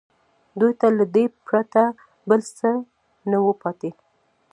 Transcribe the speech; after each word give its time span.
دوی 0.59 0.73
ته 0.79 0.87
له 0.97 1.05
دې 1.15 1.25
پرته 1.45 1.83
بل 2.29 2.41
څه 2.57 2.69
نه 3.31 3.37
وو 3.43 3.53
پاتې 3.61 3.89